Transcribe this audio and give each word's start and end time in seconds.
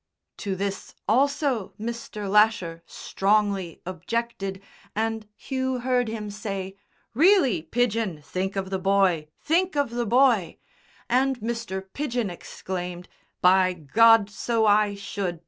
To 0.37 0.55
this 0.55 0.95
also 1.07 1.73
Mr. 1.79 2.27
Lasher 2.27 2.81
strongly 2.87 3.83
objected, 3.85 4.59
and 4.95 5.27
Hugh 5.35 5.77
heard 5.81 6.07
him 6.07 6.31
say, 6.31 6.75
"Really, 7.13 7.61
Pidgen, 7.61 8.23
think 8.23 8.55
of 8.55 8.71
the 8.71 8.79
boy! 8.79 9.27
Think 9.43 9.75
of 9.75 9.91
the 9.91 10.07
boy!" 10.07 10.57
and 11.07 11.39
Mr. 11.39 11.83
Pidgen 11.93 12.31
exclaimed, 12.31 13.09
"By 13.41 13.73
God, 13.73 14.31
so 14.31 14.65
I 14.65 14.95
should!... 14.95 15.39